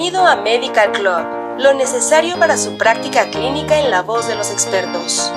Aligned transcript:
Bienvenido 0.00 0.26
a 0.26 0.36
Medical 0.36 0.92
Club, 0.92 1.58
lo 1.58 1.74
necesario 1.74 2.38
para 2.38 2.56
su 2.56 2.78
práctica 2.78 3.28
clínica 3.28 3.78
en 3.78 3.90
la 3.90 4.00
voz 4.00 4.26
de 4.28 4.34
los 4.34 4.50
expertos. 4.50 5.30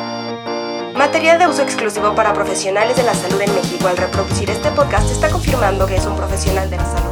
Material 0.96 1.38
de 1.38 1.48
uso 1.48 1.64
exclusivo 1.64 2.16
para 2.16 2.32
profesionales 2.32 2.96
de 2.96 3.04
la 3.04 3.14
salud 3.14 3.42
en 3.42 3.54
México. 3.54 3.90
Al 3.90 3.98
reproducir 3.98 4.50
este 4.50 4.70
podcast 4.70 5.12
está 5.12 5.30
confirmando 5.30 5.86
que 5.86 5.98
es 5.98 6.06
un 6.06 6.16
profesional 6.16 6.70
de 6.70 6.78
la 6.78 6.86
salud. 6.86 7.12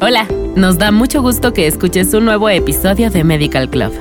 Hola, 0.00 0.26
nos 0.56 0.76
da 0.76 0.90
mucho 0.90 1.22
gusto 1.22 1.52
que 1.52 1.68
escuches 1.68 2.12
un 2.12 2.24
nuevo 2.24 2.48
episodio 2.48 3.10
de 3.10 3.22
Medical 3.22 3.70
Club. 3.70 3.92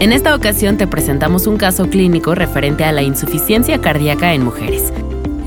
En 0.00 0.12
esta 0.12 0.34
ocasión 0.34 0.78
te 0.78 0.86
presentamos 0.86 1.46
un 1.46 1.58
caso 1.58 1.90
clínico 1.90 2.34
referente 2.34 2.84
a 2.84 2.92
la 2.92 3.02
insuficiencia 3.02 3.78
cardíaca 3.82 4.32
en 4.32 4.46
mujeres 4.46 4.94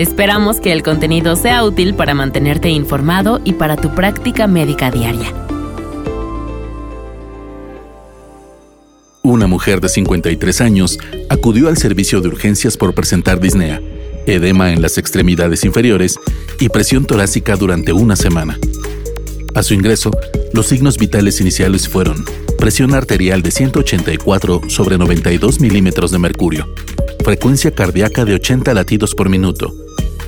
Esperamos 0.02 0.60
que 0.60 0.71
el 0.71 0.82
contenido 0.82 1.36
sea 1.36 1.64
útil 1.64 1.93
para 1.93 2.15
mantenerte 2.15 2.69
informado 2.69 3.39
y 3.46 3.54
para 3.54 3.75
tu 3.75 3.93
práctica 3.93 4.47
médica 4.47 4.89
diaria. 4.89 5.32
Una 9.21 9.46
mujer 9.46 9.79
de 9.79 9.89
53 9.89 10.61
años 10.61 10.97
acudió 11.29 11.68
al 11.68 11.77
servicio 11.77 12.19
de 12.19 12.29
urgencias 12.29 12.77
por 12.77 12.96
presentar 12.96 13.39
disnea, 13.39 13.79
edema 14.25 14.74
en 14.74 14.82
las 14.82 14.97
extremidades 14.97 15.64
inferiores 15.65 16.19
y 16.60 16.69
presión 16.69 17.05
torácica 17.05 17.55
durante 17.55 17.93
una 17.93 18.15
semana. 18.15 18.57
A 19.54 19.61
su 19.61 19.75
ingreso, 19.75 20.10
los 20.52 20.65
signos 20.65 20.97
vitales 20.97 21.39
iniciales 21.41 21.88
fueron 21.88 22.25
presión 22.57 22.96
arterial 22.96 23.43
de 23.43 23.52
184 23.52 24.61
sobre 24.68 24.97
92 24.97 25.60
milímetros 25.60 26.10
de 26.10 26.18
mercurio, 26.18 26.68
frecuencia 27.24 27.69
cardíaca 27.69 28.25
de 28.25 28.33
80 28.33 28.74
latidos 28.74 29.13
por 29.13 29.29
minuto, 29.29 29.71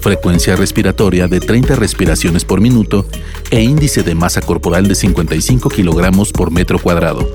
frecuencia 0.03 0.57
respiratoria 0.57 1.29
de 1.29 1.39
30 1.39 1.77
respiraciones 1.77 2.43
por 2.43 2.59
minuto 2.59 3.07
e 3.49 3.61
índice 3.61 4.03
de 4.03 4.13
masa 4.15 4.41
corporal 4.41 4.85
de 4.85 4.95
55 4.95 5.69
kilogramos 5.69 6.33
por 6.33 6.51
metro 6.51 6.77
cuadrado. 6.77 7.25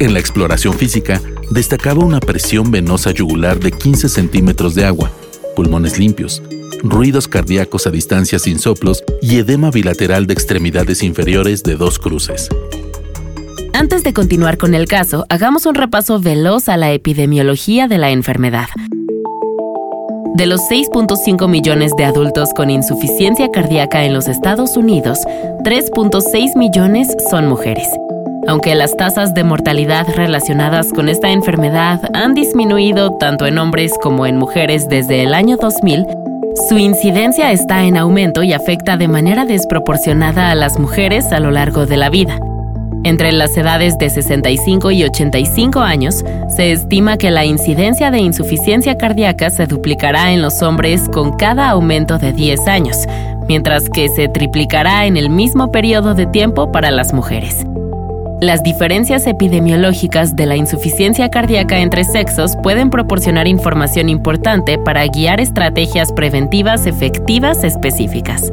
En 0.00 0.12
la 0.12 0.18
exploración 0.18 0.74
física, 0.74 1.22
destacaba 1.50 2.04
una 2.04 2.18
presión 2.18 2.72
venosa 2.72 3.12
yugular 3.12 3.60
de 3.60 3.70
15 3.70 4.08
centímetros 4.08 4.74
de 4.74 4.84
agua, 4.84 5.12
pulmones 5.54 6.00
limpios, 6.00 6.42
ruidos 6.82 7.28
cardíacos 7.28 7.86
a 7.86 7.90
distancia 7.90 8.40
sin 8.40 8.58
soplos 8.58 9.04
y 9.22 9.38
edema 9.38 9.70
bilateral 9.70 10.26
de 10.26 10.34
extremidades 10.34 11.04
inferiores 11.04 11.62
de 11.62 11.76
dos 11.76 12.00
cruces. 12.00 12.48
Antes 13.72 14.02
de 14.02 14.12
continuar 14.12 14.58
con 14.58 14.74
el 14.74 14.88
caso, 14.88 15.26
hagamos 15.28 15.64
un 15.66 15.76
repaso 15.76 16.18
veloz 16.18 16.68
a 16.68 16.76
la 16.76 16.92
epidemiología 16.92 17.86
de 17.86 17.98
la 17.98 18.10
enfermedad. 18.10 18.66
De 20.34 20.46
los 20.46 20.60
6.5 20.70 21.46
millones 21.46 21.92
de 21.96 22.04
adultos 22.04 22.54
con 22.54 22.70
insuficiencia 22.70 23.50
cardíaca 23.50 24.04
en 24.04 24.14
los 24.14 24.28
Estados 24.28 24.78
Unidos, 24.78 25.18
3.6 25.62 26.56
millones 26.56 27.14
son 27.30 27.46
mujeres. 27.46 27.88
Aunque 28.48 28.74
las 28.74 28.96
tasas 28.96 29.34
de 29.34 29.44
mortalidad 29.44 30.06
relacionadas 30.16 30.92
con 30.92 31.10
esta 31.10 31.30
enfermedad 31.30 32.00
han 32.14 32.34
disminuido 32.34 33.16
tanto 33.18 33.46
en 33.46 33.58
hombres 33.58 33.92
como 34.02 34.26
en 34.26 34.38
mujeres 34.38 34.88
desde 34.88 35.22
el 35.22 35.34
año 35.34 35.58
2000, 35.58 36.06
su 36.68 36.78
incidencia 36.78 37.52
está 37.52 37.84
en 37.84 37.98
aumento 37.98 38.42
y 38.42 38.54
afecta 38.54 38.96
de 38.96 39.08
manera 39.08 39.44
desproporcionada 39.44 40.50
a 40.50 40.54
las 40.54 40.78
mujeres 40.78 41.30
a 41.32 41.40
lo 41.40 41.50
largo 41.50 41.84
de 41.84 41.96
la 41.98 42.08
vida. 42.08 42.38
Entre 43.04 43.32
las 43.32 43.56
edades 43.56 43.98
de 43.98 44.10
65 44.10 44.92
y 44.92 45.02
85 45.02 45.80
años, 45.80 46.24
se 46.48 46.70
estima 46.70 47.16
que 47.16 47.32
la 47.32 47.44
incidencia 47.44 48.12
de 48.12 48.18
insuficiencia 48.18 48.96
cardíaca 48.96 49.50
se 49.50 49.66
duplicará 49.66 50.32
en 50.32 50.40
los 50.40 50.62
hombres 50.62 51.08
con 51.12 51.32
cada 51.36 51.70
aumento 51.70 52.18
de 52.18 52.32
10 52.32 52.68
años, 52.68 52.96
mientras 53.48 53.90
que 53.90 54.08
se 54.08 54.28
triplicará 54.28 55.06
en 55.06 55.16
el 55.16 55.30
mismo 55.30 55.72
periodo 55.72 56.14
de 56.14 56.26
tiempo 56.26 56.70
para 56.70 56.92
las 56.92 57.12
mujeres. 57.12 57.66
Las 58.40 58.62
diferencias 58.62 59.26
epidemiológicas 59.26 60.36
de 60.36 60.46
la 60.46 60.56
insuficiencia 60.56 61.28
cardíaca 61.28 61.78
entre 61.78 62.04
sexos 62.04 62.56
pueden 62.62 62.90
proporcionar 62.90 63.48
información 63.48 64.08
importante 64.08 64.78
para 64.78 65.06
guiar 65.06 65.40
estrategias 65.40 66.12
preventivas 66.12 66.86
efectivas 66.86 67.64
específicas. 67.64 68.52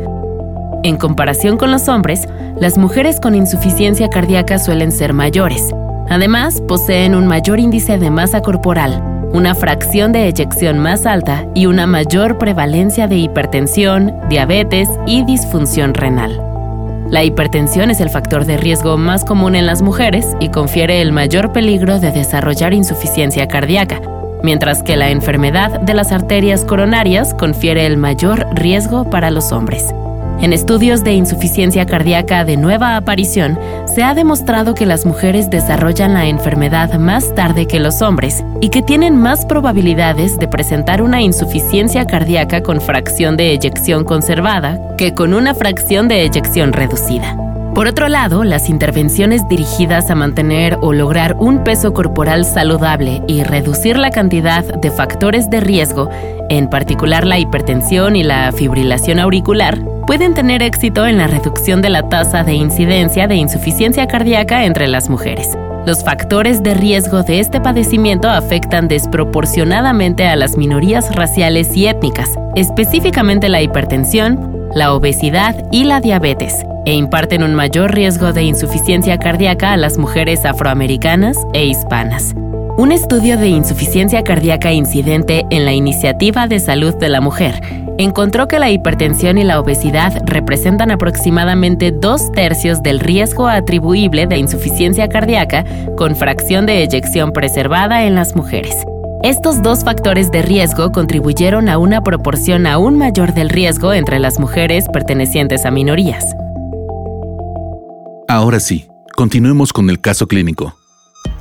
En 0.83 0.95
comparación 0.95 1.57
con 1.57 1.71
los 1.71 1.89
hombres, 1.89 2.27
las 2.57 2.77
mujeres 2.77 3.19
con 3.19 3.35
insuficiencia 3.35 4.09
cardíaca 4.09 4.59
suelen 4.59 4.93
ser 4.93 5.13
mayores. 5.13 5.73
Además, 6.09 6.61
poseen 6.67 7.15
un 7.15 7.27
mayor 7.27 7.59
índice 7.59 7.97
de 7.97 8.09
masa 8.09 8.41
corporal, 8.41 9.03
una 9.33 9.55
fracción 9.55 10.13
de 10.13 10.27
eyección 10.27 10.79
más 10.79 11.05
alta 11.05 11.45
y 11.53 11.65
una 11.65 11.85
mayor 11.85 12.37
prevalencia 12.37 13.07
de 13.07 13.17
hipertensión, 13.17 14.13
diabetes 14.29 14.89
y 15.05 15.25
disfunción 15.25 15.93
renal. 15.93 16.41
La 17.09 17.23
hipertensión 17.23 17.91
es 17.91 17.99
el 17.99 18.09
factor 18.09 18.45
de 18.45 18.57
riesgo 18.57 18.97
más 18.97 19.25
común 19.25 19.55
en 19.55 19.65
las 19.65 19.81
mujeres 19.81 20.27
y 20.39 20.49
confiere 20.49 21.01
el 21.01 21.11
mayor 21.11 21.51
peligro 21.51 21.99
de 21.99 22.11
desarrollar 22.11 22.73
insuficiencia 22.73 23.47
cardíaca, 23.47 23.99
mientras 24.43 24.81
que 24.81 24.95
la 24.95 25.09
enfermedad 25.09 25.81
de 25.81 25.93
las 25.93 26.11
arterias 26.13 26.63
coronarias 26.63 27.33
confiere 27.33 27.85
el 27.85 27.97
mayor 27.97 28.47
riesgo 28.53 29.09
para 29.09 29.29
los 29.29 29.51
hombres. 29.51 29.93
En 30.41 30.53
estudios 30.53 31.03
de 31.03 31.11
insuficiencia 31.11 31.85
cardíaca 31.85 32.45
de 32.45 32.55
nueva 32.55 32.95
aparición, 32.95 33.59
se 33.93 34.03
ha 34.03 34.13
demostrado 34.13 34.73
que 34.73 34.85
las 34.85 35.05
mujeres 35.05 35.49
desarrollan 35.49 36.13
la 36.13 36.27
enfermedad 36.27 36.97
más 36.97 37.35
tarde 37.35 37.67
que 37.67 37.81
los 37.81 38.01
hombres 38.01 38.41
y 38.61 38.69
que 38.69 38.81
tienen 38.81 39.17
más 39.17 39.45
probabilidades 39.45 40.39
de 40.39 40.47
presentar 40.47 41.01
una 41.01 41.21
insuficiencia 41.21 42.05
cardíaca 42.05 42.63
con 42.63 42.79
fracción 42.79 43.35
de 43.35 43.51
eyección 43.51 44.05
conservada 44.05 44.79
que 44.97 45.13
con 45.13 45.33
una 45.33 45.53
fracción 45.53 46.07
de 46.07 46.23
eyección 46.23 46.71
reducida. 46.71 47.48
Por 47.73 47.87
otro 47.87 48.09
lado, 48.09 48.43
las 48.43 48.69
intervenciones 48.69 49.47
dirigidas 49.47 50.09
a 50.09 50.15
mantener 50.15 50.77
o 50.81 50.91
lograr 50.91 51.35
un 51.39 51.63
peso 51.63 51.93
corporal 51.93 52.43
saludable 52.43 53.21
y 53.27 53.43
reducir 53.43 53.97
la 53.97 54.09
cantidad 54.09 54.63
de 54.65 54.91
factores 54.91 55.49
de 55.49 55.61
riesgo, 55.61 56.09
en 56.49 56.69
particular 56.69 57.25
la 57.25 57.39
hipertensión 57.39 58.15
y 58.15 58.23
la 58.23 58.51
fibrilación 58.51 59.19
auricular, 59.19 59.79
pueden 60.07 60.33
tener 60.33 60.63
éxito 60.63 61.05
en 61.05 61.17
la 61.17 61.27
reducción 61.27 61.81
de 61.81 61.89
la 61.89 62.09
tasa 62.09 62.43
de 62.43 62.55
incidencia 62.55 63.27
de 63.27 63.35
insuficiencia 63.35 64.07
cardíaca 64.07 64.65
entre 64.65 64.87
las 64.87 65.09
mujeres. 65.09 65.55
Los 65.85 66.03
factores 66.03 66.61
de 66.61 66.73
riesgo 66.73 67.23
de 67.23 67.39
este 67.39 67.61
padecimiento 67.61 68.29
afectan 68.29 68.87
desproporcionadamente 68.87 70.27
a 70.27 70.35
las 70.35 70.57
minorías 70.57 71.15
raciales 71.15 71.75
y 71.75 71.87
étnicas, 71.87 72.31
específicamente 72.55 73.47
la 73.47 73.61
hipertensión, 73.61 74.67
la 74.75 74.93
obesidad 74.93 75.55
y 75.71 75.85
la 75.85 76.01
diabetes, 76.01 76.65
e 76.89 76.93
imparten 76.93 77.43
un 77.43 77.53
mayor 77.53 77.93
riesgo 77.93 78.33
de 78.33 78.41
insuficiencia 78.41 79.19
cardíaca 79.19 79.73
a 79.73 79.77
las 79.77 79.99
mujeres 79.99 80.43
afroamericanas 80.43 81.37
e 81.53 81.67
hispanas. 81.67 82.33
Un 82.77 82.91
estudio 82.91 83.37
de 83.37 83.47
insuficiencia 83.47 84.23
cardíaca 84.23 84.71
incidente 84.71 85.45
en 85.51 85.65
la 85.65 85.73
Iniciativa 85.73 86.47
de 86.47 86.59
Salud 86.59 86.95
de 86.95 87.09
la 87.09 87.21
Mujer 87.21 87.61
encontró 87.99 88.47
que 88.47 88.57
la 88.57 88.71
hipertensión 88.71 89.37
y 89.37 89.43
la 89.43 89.59
obesidad 89.59 90.19
representan 90.25 90.89
aproximadamente 90.89 91.91
dos 91.91 92.31
tercios 92.31 92.81
del 92.81 92.99
riesgo 92.99 93.47
atribuible 93.47 94.25
de 94.25 94.37
insuficiencia 94.37 95.09
cardíaca 95.09 95.65
con 95.95 96.15
fracción 96.15 96.65
de 96.65 96.81
eyección 96.81 97.33
preservada 97.33 98.07
en 98.07 98.15
las 98.15 98.35
mujeres. 98.35 98.75
Estos 99.21 99.61
dos 99.61 99.83
factores 99.83 100.31
de 100.31 100.41
riesgo 100.41 100.91
contribuyeron 100.91 101.69
a 101.69 101.77
una 101.77 102.01
proporción 102.01 102.65
aún 102.65 102.97
mayor 102.97 103.35
del 103.35 103.49
riesgo 103.49 103.93
entre 103.93 104.17
las 104.17 104.39
mujeres 104.39 104.87
pertenecientes 104.91 105.65
a 105.67 105.71
minorías. 105.71 106.35
Ahora 108.29 108.59
sí, 108.59 108.85
continuemos 109.15 109.73
con 109.73 109.89
el 109.89 110.01
caso 110.01 110.27
clínico. 110.27 110.77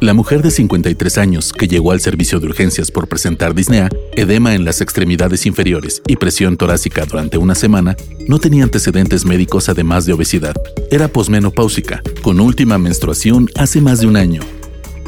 La 0.00 0.14
mujer 0.14 0.40
de 0.40 0.50
53 0.50 1.18
años 1.18 1.52
que 1.52 1.68
llegó 1.68 1.92
al 1.92 2.00
servicio 2.00 2.40
de 2.40 2.46
urgencias 2.46 2.90
por 2.90 3.08
presentar 3.08 3.54
disnea, 3.54 3.90
edema 4.16 4.54
en 4.54 4.64
las 4.64 4.80
extremidades 4.80 5.44
inferiores 5.44 6.00
y 6.06 6.16
presión 6.16 6.56
torácica 6.56 7.04
durante 7.04 7.36
una 7.36 7.54
semana, 7.54 7.94
no 8.26 8.38
tenía 8.38 8.64
antecedentes 8.64 9.26
médicos 9.26 9.68
además 9.68 10.06
de 10.06 10.14
obesidad. 10.14 10.54
Era 10.90 11.08
posmenopáusica, 11.08 12.02
con 12.22 12.40
última 12.40 12.78
menstruación 12.78 13.50
hace 13.54 13.82
más 13.82 14.00
de 14.00 14.06
un 14.06 14.16
año. 14.16 14.40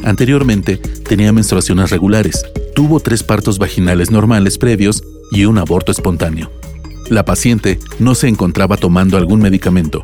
Anteriormente 0.03 0.77
tenía 0.77 1.33
menstruaciones 1.33 1.89
regulares, 1.89 2.45
tuvo 2.75 2.99
tres 2.99 3.23
partos 3.23 3.57
vaginales 3.57 4.11
normales 4.11 4.59
previos 4.59 5.01
y 5.31 5.45
un 5.45 5.57
aborto 5.57 5.91
espontáneo. 5.91 6.51
La 7.09 7.25
paciente 7.25 7.79
no 7.97 8.13
se 8.13 8.27
encontraba 8.27 8.77
tomando 8.77 9.17
algún 9.17 9.41
medicamento. 9.41 10.03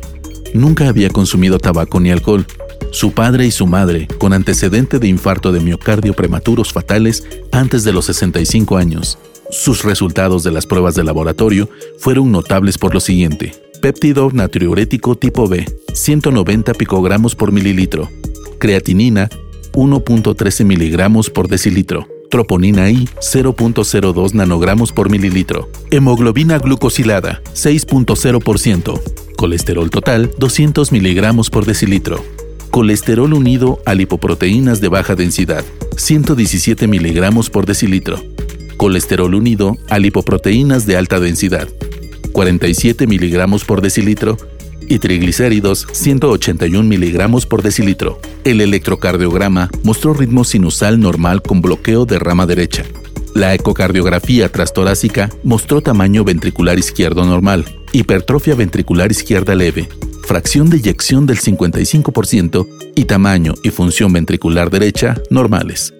Nunca 0.54 0.88
había 0.88 1.10
consumido 1.10 1.58
tabaco 1.58 2.00
ni 2.00 2.10
alcohol 2.10 2.46
su 2.90 3.12
padre 3.12 3.46
y 3.46 3.50
su 3.50 3.66
madre, 3.66 4.08
con 4.18 4.32
antecedente 4.32 4.98
de 4.98 5.08
infarto 5.08 5.52
de 5.52 5.60
miocardio 5.60 6.14
prematuros 6.14 6.72
fatales 6.72 7.24
antes 7.52 7.84
de 7.84 7.92
los 7.92 8.06
65 8.06 8.76
años. 8.76 9.18
Sus 9.50 9.84
resultados 9.84 10.42
de 10.42 10.52
las 10.52 10.66
pruebas 10.66 10.94
de 10.94 11.04
laboratorio 11.04 11.68
fueron 11.98 12.32
notables 12.32 12.78
por 12.78 12.94
lo 12.94 13.00
siguiente. 13.00 13.54
Péptido 13.80 14.30
natriurético 14.32 15.16
tipo 15.16 15.48
B, 15.48 15.66
190 15.92 16.74
picogramos 16.74 17.34
por 17.34 17.52
mililitro. 17.52 18.08
Creatinina, 18.58 19.28
1.13 19.72 20.64
miligramos 20.64 21.30
por 21.30 21.48
decilitro. 21.48 22.08
troponina 22.30 22.90
I 22.90 23.08
0.02 23.20 24.34
nanogramos 24.34 24.92
por 24.92 25.10
mililitro, 25.10 25.70
hemoglobina 25.90 26.58
glucosilada 26.58 27.40
6.0%, 27.54 29.00
colesterol 29.38 29.88
total 29.88 30.32
200 30.36 30.90
miligramos 30.90 31.48
por 31.48 31.64
decilitro, 31.64 32.24
colesterol 32.72 33.32
unido 33.32 33.80
a 33.86 33.94
lipoproteínas 33.94 34.80
de 34.80 34.88
baja 34.88 35.14
densidad 35.14 35.64
117 35.96 36.88
miligramos 36.88 37.48
por 37.48 37.64
decilitro, 37.64 38.20
colesterol 38.76 39.32
unido 39.36 39.78
a 39.90 40.00
lipoproteínas 40.00 40.86
de 40.86 40.96
alta 40.96 41.20
densidad 41.20 41.68
47 42.32 43.06
miligramos 43.06 43.64
por 43.64 43.80
decilitro 43.80 44.36
y 44.88 44.98
triglicéridos 44.98 45.86
181 45.92 46.88
miligramos 46.88 47.46
por 47.46 47.62
decilitro. 47.62 48.18
El 48.42 48.60
electrocardiograma 48.60 49.70
mostró 49.84 50.14
ritmo 50.14 50.42
sinusal 50.42 50.98
normal 50.98 51.42
con 51.42 51.60
bloqueo 51.60 52.06
de 52.06 52.18
rama 52.18 52.46
derecha. 52.46 52.84
La 53.34 53.54
ecocardiografía 53.54 54.50
trastorácica 54.50 55.30
mostró 55.44 55.80
tamaño 55.80 56.24
ventricular 56.24 56.78
izquierdo 56.78 57.24
normal, 57.24 57.64
hipertrofia 57.92 58.54
ventricular 58.54 59.10
izquierda 59.10 59.54
leve, 59.54 59.88
fracción 60.26 60.70
de 60.70 60.78
eyección 60.78 61.26
del 61.26 61.38
55% 61.38 62.66
y 62.94 63.04
tamaño 63.04 63.54
y 63.62 63.70
función 63.70 64.12
ventricular 64.12 64.70
derecha 64.70 65.20
normales. 65.30 65.94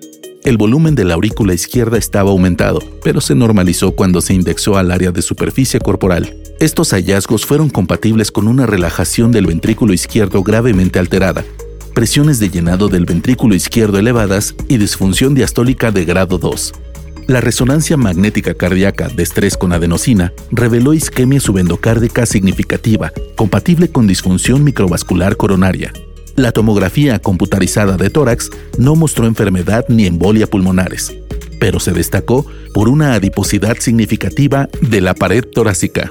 El 0.45 0.57
volumen 0.57 0.95
de 0.95 1.05
la 1.05 1.15
aurícula 1.15 1.53
izquierda 1.53 1.99
estaba 1.99 2.31
aumentado, 2.31 2.81
pero 3.03 3.21
se 3.21 3.35
normalizó 3.35 3.93
cuando 3.93 4.21
se 4.21 4.35
indexó 4.35 4.79
al 4.79 4.91
área 4.91 5.11
de 5.11 5.21
superficie 5.21 5.81
corporal. 5.81 6.37
Estos 6.61 6.93
hallazgos 6.93 7.45
fueron 7.45 7.69
compatibles 7.71 8.31
con 8.31 8.49
una 8.49 8.67
relajación 8.67 9.31
del 9.31 9.47
ventrículo 9.47 9.93
izquierdo 9.93 10.43
gravemente 10.43 10.99
alterada, 10.99 11.45
presiones 11.95 12.39
de 12.39 12.51
llenado 12.51 12.89
del 12.89 13.05
ventrículo 13.05 13.55
izquierdo 13.55 13.99
elevadas 13.99 14.55
y 14.69 14.79
disfunción 14.79 15.35
diastólica 15.35 15.91
de 15.91 16.05
grado 16.05 16.39
2. 16.39 16.73
La 17.29 17.43
resonancia 17.43 17.99
magnética 17.99 18.55
cardíaca 18.55 19.11
de 19.11 19.23
estrés 19.23 19.59
con 19.59 19.75
adenosina 19.75 20.33
reveló 20.51 20.95
isquemia 20.95 21.41
subendocárdica 21.41 22.25
significativa, 22.25 23.13
compatible 23.37 23.91
con 23.91 24.07
disfunción 24.07 24.65
microvascular 24.65 25.37
coronaria. 25.37 25.93
La 26.37 26.53
tomografía 26.53 27.19
computarizada 27.19 27.99
de 27.99 28.09
tórax 28.09 28.49
no 28.79 28.95
mostró 28.95 29.27
enfermedad 29.27 29.85
ni 29.91 30.07
embolia 30.07 30.47
pulmonares, 30.47 31.15
pero 31.61 31.81
se 31.81 31.93
destacó 31.93 32.47
por 32.73 32.89
una 32.89 33.13
adiposidad 33.13 33.77
significativa 33.79 34.71
de 34.81 35.03
la 35.03 35.13
pared 35.13 35.45
torácica. 35.45 36.11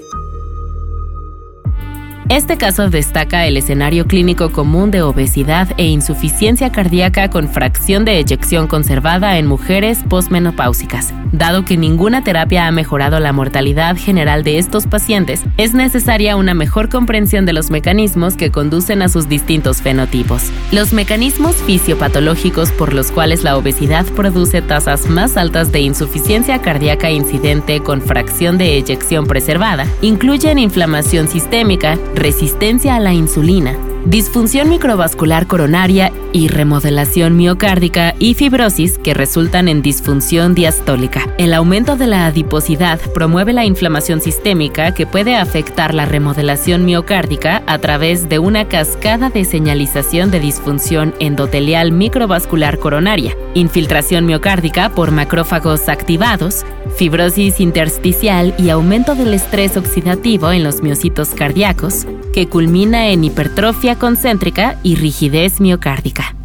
Este 2.30 2.58
caso 2.58 2.90
destaca 2.90 3.48
el 3.48 3.56
escenario 3.56 4.06
clínico 4.06 4.52
común 4.52 4.92
de 4.92 5.02
obesidad 5.02 5.70
e 5.78 5.86
insuficiencia 5.86 6.74
cardíaca 6.74 7.30
con 7.30 7.48
fracción 7.48 8.04
de 8.04 8.20
eyección 8.20 8.68
conservada 8.68 9.38
en 9.38 9.48
mujeres 9.48 10.00
posmenopáusicas. 10.10 11.14
Dado 11.32 11.64
que 11.64 11.78
ninguna 11.78 12.26
terapia 12.26 12.68
ha 12.68 12.72
mejorado 12.72 13.22
la 13.22 13.32
mortalidad 13.32 13.96
general 13.96 14.44
de 14.44 14.58
estos 14.58 14.88
pacientes, 14.88 15.44
es 15.56 15.74
necesaria 15.74 16.36
una 16.36 16.54
mejor 16.54 16.90
comprensión 16.90 17.46
de 17.46 17.54
los 17.54 17.70
mecanismos 17.72 18.36
que 18.36 18.52
conducen 18.52 19.02
a 19.04 19.08
sus 19.08 19.30
distintos 19.30 19.82
fenotipos. 19.82 20.52
Los 20.74 20.92
mecanismos 20.92 21.56
fisiopatológicos 21.56 22.74
por 22.74 22.94
los 22.94 23.10
cuales 23.10 23.44
la 23.44 23.56
obesidad 23.56 24.06
produce 24.06 24.62
tasas 24.62 25.10
más 25.10 25.38
altas 25.38 25.72
de 25.72 25.80
insuficiencia 25.80 26.60
cardíaca 26.62 27.10
incidente 27.10 27.80
con 27.80 28.02
fracción 28.02 28.58
de 28.58 28.76
eyección 28.76 29.28
preservada 29.28 29.88
incluyen 30.02 30.60
inflamación 30.60 31.30
sistémica, 31.30 31.98
resistencia 32.18 32.96
a 32.96 33.00
la 33.00 33.14
insulina, 33.14 33.78
disfunción 34.10 34.70
microvascular 34.70 35.48
coronaria 35.48 36.14
y 36.32 36.48
remodelación 36.48 37.36
miocárdica 37.36 38.16
y 38.20 38.36
fibrosis 38.36 38.98
que 38.98 39.14
resultan 39.14 39.68
en 39.68 39.82
disfunción 39.82 40.56
diastólica. 40.56 41.28
El 41.38 41.54
aumento 41.54 41.98
de 41.98 42.08
la 42.08 42.26
adiposidad 42.26 43.02
promueve 43.14 43.52
la 43.52 43.66
inflamación 43.66 44.22
sistémica 44.22 44.94
que 44.94 45.06
puede 45.06 45.36
afectar 45.36 45.94
la 45.94 46.06
remodelación 46.06 46.86
miocárdica 46.86 47.64
a 47.68 47.80
través 47.80 48.30
de 48.30 48.40
una 48.40 48.70
cascada 48.70 49.30
de 49.30 49.44
señalización 49.44 50.32
de 50.32 50.40
disfunción 50.40 51.14
endotelial 51.20 51.92
microvascular 51.92 52.80
coronaria, 52.80 53.36
infiltración 53.56 54.26
miocárdica 54.26 54.90
por 54.90 55.12
macrófagos 55.12 55.90
activados, 55.90 56.66
fibrosis 56.96 57.60
intersticial 57.60 58.56
y 58.58 58.70
aumento 58.70 59.16
del 59.16 59.34
estrés 59.34 59.76
oxidativo 59.76 60.52
en 60.52 60.64
los 60.64 60.82
miocitos 60.82 61.30
cardíacos, 61.30 62.08
que 62.34 62.48
culmina 62.48 63.08
en 63.10 63.24
hipertrofia 63.24 63.97
concéntrica 63.98 64.78
y 64.84 64.96
rigidez 64.96 65.60
miocárdica. 65.60 66.36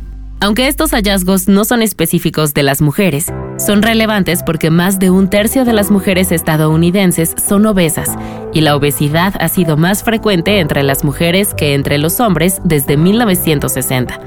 Aunque 0.40 0.66
estos 0.66 0.90
hallazgos 0.90 1.46
no 1.46 1.64
son 1.64 1.82
específicos 1.82 2.52
de 2.52 2.64
las 2.64 2.82
mujeres, 2.82 3.32
son 3.58 3.80
relevantes 3.80 4.42
porque 4.42 4.70
más 4.70 4.98
de 4.98 5.08
un 5.08 5.30
tercio 5.30 5.64
de 5.64 5.72
las 5.72 5.92
mujeres 5.92 6.32
estadounidenses 6.32 7.36
son 7.38 7.64
obesas 7.64 8.10
y 8.52 8.60
la 8.62 8.74
obesidad 8.74 9.34
ha 9.38 9.48
sido 9.48 9.76
más 9.76 10.02
frecuente 10.02 10.58
entre 10.58 10.82
las 10.82 11.04
mujeres 11.04 11.54
que 11.54 11.74
entre 11.74 11.98
los 11.98 12.18
hombres 12.18 12.60
desde 12.64 12.96
1960. 12.96 14.18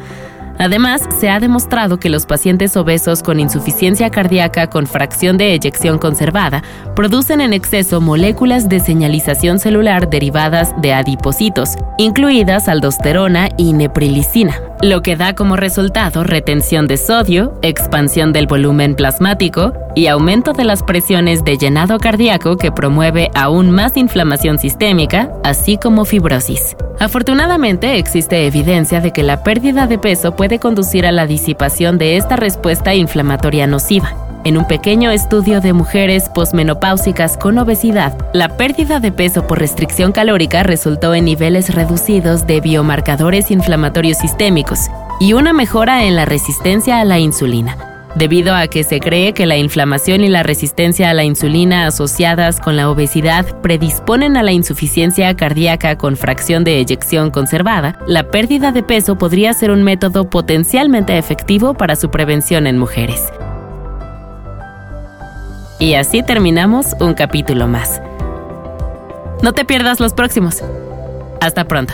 Además, 0.57 1.01
se 1.19 1.29
ha 1.29 1.39
demostrado 1.39 1.97
que 1.97 2.09
los 2.09 2.25
pacientes 2.25 2.77
obesos 2.77 3.21
con 3.21 3.39
insuficiencia 3.39 4.09
cardíaca 4.09 4.69
con 4.69 4.87
fracción 4.87 5.37
de 5.37 5.53
eyección 5.53 5.97
conservada 5.97 6.63
producen 6.95 7.41
en 7.41 7.53
exceso 7.53 8.01
moléculas 8.01 8.69
de 8.69 8.79
señalización 8.79 9.59
celular 9.59 10.09
derivadas 10.09 10.73
de 10.81 10.93
adipocitos, 10.93 11.75
incluidas 11.97 12.67
aldosterona 12.67 13.49
y 13.57 13.73
neprilicina, 13.73 14.55
lo 14.81 15.01
que 15.01 15.15
da 15.15 15.33
como 15.33 15.55
resultado 15.55 16.23
retención 16.23 16.87
de 16.87 16.97
sodio, 16.97 17.57
expansión 17.61 18.33
del 18.33 18.47
volumen 18.47 18.95
plasmático 18.95 19.73
y 19.95 20.07
aumento 20.07 20.53
de 20.53 20.65
las 20.65 20.83
presiones 20.83 21.43
de 21.43 21.57
llenado 21.57 21.97
cardíaco 21.99 22.57
que 22.57 22.71
promueve 22.71 23.29
aún 23.33 23.71
más 23.71 23.97
inflamación 23.97 24.59
sistémica, 24.59 25.31
así 25.43 25.77
como 25.77 26.05
fibrosis. 26.05 26.75
Afortunadamente 26.99 27.97
existe 27.97 28.45
evidencia 28.45 29.01
de 29.01 29.11
que 29.11 29.23
la 29.23 29.43
pérdida 29.43 29.87
de 29.87 29.97
peso 29.97 30.35
puede 30.35 30.59
conducir 30.59 31.05
a 31.05 31.11
la 31.11 31.27
disipación 31.27 31.97
de 31.97 32.17
esta 32.17 32.35
respuesta 32.35 32.93
inflamatoria 32.93 33.67
nociva. 33.67 34.13
En 34.45 34.59
un 34.59 34.67
pequeño 34.67 35.09
estudio 35.09 35.59
de 35.59 35.73
mujeres 35.73 36.29
posmenopáusicas 36.29 37.35
con 37.35 37.57
obesidad, 37.57 38.15
la 38.31 38.57
pérdida 38.57 38.99
de 38.99 39.11
peso 39.11 39.47
por 39.47 39.57
restricción 39.57 40.11
calórica 40.11 40.61
resultó 40.61 41.15
en 41.15 41.25
niveles 41.25 41.73
reducidos 41.73 42.45
de 42.45 42.61
biomarcadores 42.61 43.49
inflamatorios 43.49 44.19
sistémicos 44.19 44.81
y 45.19 45.33
una 45.33 45.51
mejora 45.51 46.05
en 46.05 46.15
la 46.15 46.25
resistencia 46.25 46.99
a 46.99 47.05
la 47.05 47.17
insulina, 47.17 47.75
debido 48.13 48.53
a 48.53 48.67
que 48.67 48.83
se 48.83 48.99
cree 48.99 49.33
que 49.33 49.47
la 49.47 49.57
inflamación 49.57 50.23
y 50.23 50.27
la 50.27 50.43
resistencia 50.43 51.09
a 51.09 51.15
la 51.15 51.23
insulina 51.23 51.87
asociadas 51.87 52.59
con 52.59 52.75
la 52.75 52.87
obesidad 52.91 53.47
predisponen 53.61 54.37
a 54.37 54.43
la 54.43 54.51
insuficiencia 54.51 55.35
cardíaca 55.35 55.97
con 55.97 56.17
fracción 56.17 56.63
de 56.63 56.77
eyección 56.77 57.31
conservada, 57.31 57.97
la 58.05 58.29
pérdida 58.29 58.71
de 58.71 58.83
peso 58.83 59.17
podría 59.17 59.55
ser 59.55 59.71
un 59.71 59.81
método 59.81 60.29
potencialmente 60.29 61.17
efectivo 61.17 61.73
para 61.73 61.95
su 61.95 62.11
prevención 62.11 62.67
en 62.67 62.77
mujeres. 62.77 63.23
Y 65.79 65.95
así 65.95 66.23
terminamos 66.23 66.95
un 66.99 67.13
capítulo 67.13 67.67
más. 67.67 68.01
No 69.41 69.53
te 69.53 69.65
pierdas 69.65 69.99
los 69.99 70.13
próximos. 70.13 70.63
Hasta 71.41 71.65
pronto. 71.65 71.93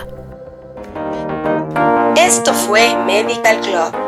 Esto 2.15 2.53
fue 2.53 2.95
Medical 3.05 3.59
Club 3.61 4.00